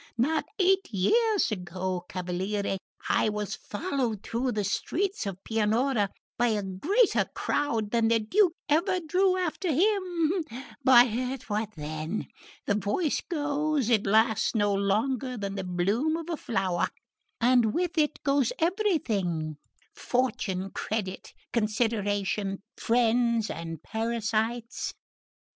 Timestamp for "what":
11.47-11.73